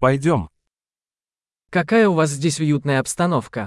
Пойдем. 0.00 0.48
Какая 1.70 2.08
у 2.08 2.14
вас 2.14 2.30
здесь 2.30 2.60
уютная 2.60 3.00
обстановка. 3.00 3.66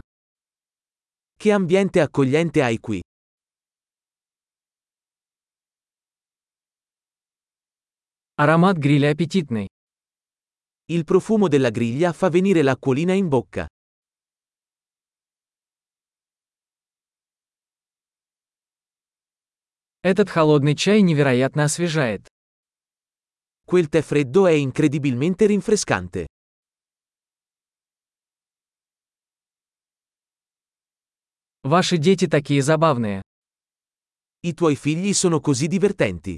Che 1.38 1.52
ambiente 1.52 2.00
accogliente 2.00 2.62
hai 2.62 2.78
qui. 2.78 3.02
Аромат 8.38 8.78
гриля 8.78 9.10
аппетитный. 9.10 9.68
Il 10.88 11.04
profumo 11.04 11.50
della 11.50 11.70
griglia 11.70 12.14
fa 12.14 12.30
venire 12.30 12.64
l'acquolina 12.64 13.14
in 13.14 13.28
bocca. 13.28 13.68
Этот 20.02 20.30
холодный 20.30 20.76
чай 20.78 21.02
невероятно 21.02 21.66
освежает. 21.66 22.31
Quel 23.71 23.89
tè 23.89 24.01
freddo 24.03 24.47
è 24.47 24.53
incredibilmente 24.53 25.47
rinfrescante. 25.47 26.27
Ваши 31.63 31.99
дети 31.99 32.29
такие 32.29 32.63
забавные. 32.63 33.23
I 34.43 34.55
tuoi 34.55 34.77
figli 34.77 35.13
sono 35.13 35.41
così 35.41 35.67
divertenti. 35.67 36.37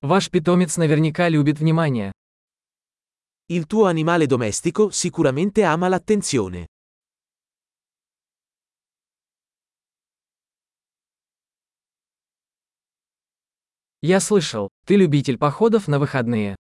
Ваш 0.00 0.30
питомец 0.30 0.76
наверняка 0.76 1.28
любит 1.28 1.60
внимание. 1.60 2.12
Il 3.46 3.66
tuo 3.66 3.86
animale 3.86 4.26
domestico 4.26 4.90
sicuramente 4.90 5.62
ama 5.62 5.88
l'attenzione. 5.88 6.66
Я 14.01 14.21
слышал, 14.21 14.69
ты 14.85 14.95
любитель 14.95 15.37
походов 15.37 15.89
на 15.89 15.99
выходные. 15.99 16.55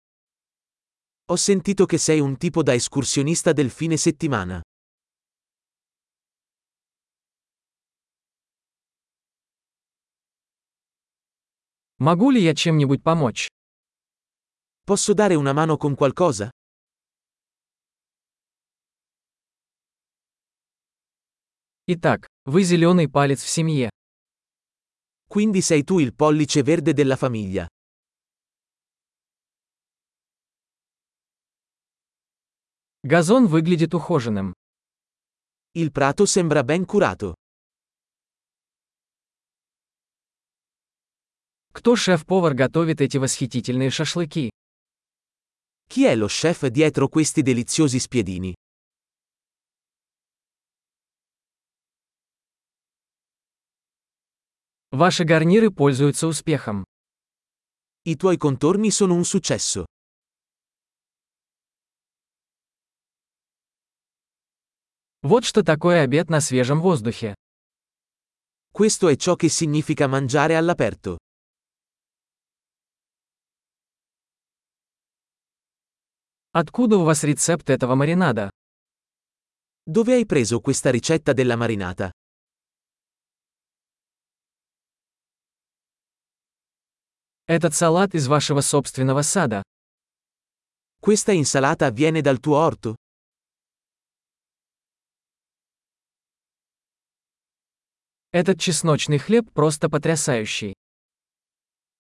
Ho 1.27 1.35
sentito 1.35 1.85
che 1.85 1.97
sei 1.97 2.21
un 2.21 2.37
tipo 2.37 2.63
da 2.63 2.73
escursionista 2.75 3.51
del 3.51 3.69
fine 3.69 3.97
settimana. 3.97 4.61
Могу 11.97 12.31
ли 12.31 12.41
я 12.41 12.55
чем-нибудь 12.55 13.03
помочь? 13.03 13.49
Posso 14.85 15.13
dare 15.13 15.35
una 15.35 15.51
mano 15.51 15.77
con 15.77 15.95
qualcosa? 15.95 16.51
Итак, 21.87 22.27
вы 22.45 22.63
зеленый 22.63 23.09
палец 23.09 23.43
в 23.43 23.49
семье. 23.49 23.89
Quindi 25.26 25.60
sei 25.60 25.84
tu 25.84 25.98
il 25.98 26.14
pollice 26.14 26.62
verde 26.62 26.92
della 26.92 27.16
famiglia. 27.16 27.66
Газон 33.02 33.46
выглядит 33.46 33.94
ухоженным. 33.94 34.52
Il 35.72 35.90
prato 35.92 36.26
sembra 36.26 36.62
ben 36.64 36.84
curato. 36.84 37.34
Кто 41.72 41.96
шеф-повар 41.96 42.54
готовит 42.54 43.00
эти 43.00 43.16
восхитительные 43.16 43.90
шашлыки? 43.90 44.50
Chi 45.86 46.04
è 46.04 46.14
lo 46.14 46.26
chef 46.26 46.66
dietro 46.66 47.08
questi 47.08 47.42
deliziosi 47.42 47.98
spiedini? 47.98 48.52
Ваши 54.95 55.25
гарниры 55.25 55.71
пользуются 55.71 56.25
успехом. 56.25 56.85
I 58.05 58.15
tuoi 58.15 58.37
contorni 58.37 58.91
sono 58.91 59.15
un 59.15 59.25
successo. 59.25 59.85
Вот 65.21 65.43
что 65.43 65.63
такое 65.63 66.03
обед 66.03 66.29
на 66.29 66.39
свежем 66.39 66.79
воздухе. 66.79 67.35
Questo 68.71 69.09
è 69.09 69.17
ciò 69.17 69.35
che 69.35 69.49
significa 69.49 70.07
mangiare 70.07 70.55
all'aperto. 70.55 71.17
Откуда 76.53 76.95
у 76.95 77.03
вас 77.03 77.25
рецепт 77.25 77.69
этого 77.69 77.95
маринада? 77.95 78.49
Dove 79.83 80.13
hai 80.13 80.25
preso 80.25 80.61
questa 80.61 80.89
ricetta 80.89 81.33
della 81.33 81.57
marinata? 81.57 82.11
Этот 87.47 87.75
салат 87.75 88.15
из 88.15 88.27
вашего 88.27 88.61
собственного 88.61 89.21
сада. 89.21 89.61
Questa 90.99 91.31
insalata 91.31 91.91
viene 91.91 92.21
dal 92.21 92.39
tuo 92.39 92.57
orto? 92.57 92.95
Этот 98.31 98.59
чесночный 98.59 99.19
хлеб 99.19 99.51
просто 99.53 99.89
потрясающий. 99.89 100.73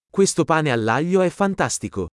Questo 0.09 0.45
pane 0.45 0.71
all'aglio 0.71 1.21
è 1.21 1.29
fantastico. 1.29 2.07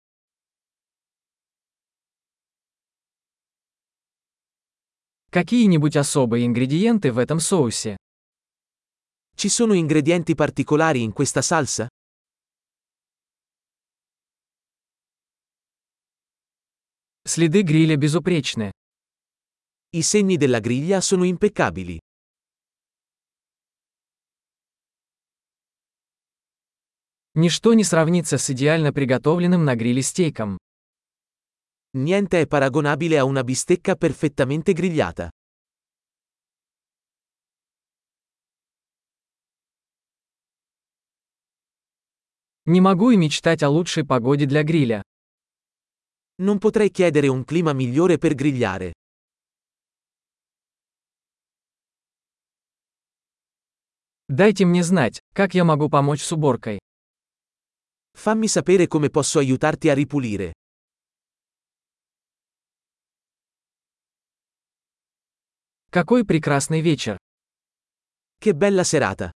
Какие-нибудь 5.29 5.97
особые 5.97 6.47
ингредиенты 6.47 7.11
в 7.11 7.19
этом 7.19 7.40
соусе? 7.40 7.97
Ci 9.35 9.50
sono 9.50 9.73
ingredienti 9.73 10.34
particolari 10.34 11.03
in 11.03 11.13
questa 11.13 11.44
salsa? 11.44 11.88
Следы 17.31 17.62
гриля 17.62 17.95
безупречны. 17.95 18.72
I 19.91 20.01
segni 20.01 20.35
della 20.35 20.59
griglia 20.59 21.00
sono 21.00 21.25
impeccabili. 21.25 22.00
Ничто 27.35 27.75
не 27.75 27.84
сравнится 27.84 28.40
с 28.40 28.50
идеально 28.50 28.91
приготовленным 28.91 29.63
на 29.63 29.75
гриле 29.75 30.01
стейком. 30.01 30.57
Niente 31.94 32.41
è 32.41 32.47
paragonabile 32.47 33.19
a 33.19 33.25
una 33.25 33.44
bistecca 33.44 33.96
perfettamente 33.96 34.73
grigliata. 34.73 35.29
Не 42.66 42.81
могу 42.81 43.11
и 43.11 43.17
мечтать 43.17 43.61
о 43.61 43.69
лучшей 43.69 44.03
погоде 44.03 44.47
для 44.47 44.63
гриля. 44.63 45.03
Non 46.38 46.59
potrei 46.59 46.91
chiedere 46.91 47.28
un 47.28 47.44
clima 47.44 47.72
migliore 47.72 48.19
per 48.19 48.34
grigliare. 48.34 48.92
Дайте 54.28 54.65
мне 54.65 54.82
знать, 54.82 55.20
как 55.32 55.54
я 55.54 55.65
могу 55.65 55.88
помочь 55.88 56.22
с 56.22 56.32
уборкой. 56.32 56.81
Fammi 58.15 58.48
sapere 58.48 58.87
come 58.87 59.10
posso 59.10 59.38
aiutarti 59.38 59.88
a 59.91 59.94
ripulire. 59.94 60.53
Какой 65.91 66.25
прекрасный 66.25 66.81
вечер! 66.81 67.19
Che 68.41 68.53
bella 68.54 68.82
serata! 68.82 69.31